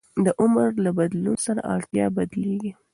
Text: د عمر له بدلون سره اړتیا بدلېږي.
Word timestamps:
د 0.25 0.27
عمر 0.41 0.69
له 0.85 0.91
بدلون 0.97 1.35
سره 1.47 1.61
اړتیا 1.75 2.05
بدلېږي. 2.15 2.71